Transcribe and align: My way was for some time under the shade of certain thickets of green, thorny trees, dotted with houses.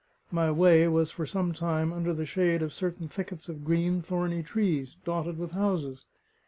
My 0.31 0.49
way 0.49 0.87
was 0.87 1.11
for 1.11 1.27
some 1.27 1.53
time 1.53 1.93
under 1.93 2.11
the 2.11 2.25
shade 2.25 2.63
of 2.63 2.73
certain 2.73 3.07
thickets 3.07 3.47
of 3.47 3.63
green, 3.63 4.01
thorny 4.01 4.41
trees, 4.41 4.95
dotted 5.05 5.37
with 5.37 5.51
houses. 5.51 6.05